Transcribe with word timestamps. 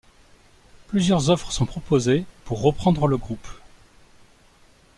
Plusieurs 0.87 1.29
offres 1.29 1.51
sont 1.51 1.67
proposées 1.67 2.25
pour 2.45 2.59
reprendre 2.63 3.05
le 3.05 3.17
groupe. 3.17 3.47